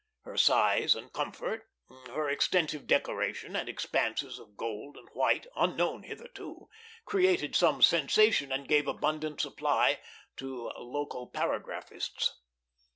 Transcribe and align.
Her 0.21 0.35
size 0.35 0.95
and 0.95 1.13
comfort, 1.13 1.69
her 2.07 2.27
extensive 2.27 2.87
decoration 2.87 3.55
and 3.55 3.69
expanses 3.69 4.39
of 4.39 4.57
gold 4.57 4.97
and 4.97 5.07
white, 5.13 5.45
unknown 5.55 6.01
hitherto, 6.01 6.69
created 7.05 7.55
some 7.55 7.83
sensation, 7.83 8.51
and 8.51 8.67
gave 8.67 8.87
abundant 8.87 9.39
supply 9.41 9.99
to 10.37 10.71
local 10.79 11.27
paragraphists. 11.27 12.31